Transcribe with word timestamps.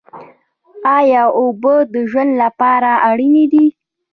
ایا 0.97 1.23
اوبه 1.39 1.73
د 1.93 1.95
ژوند 2.09 2.31
لپاره 2.41 2.91
اړینې 3.09 3.45
دي؟ 3.51 3.65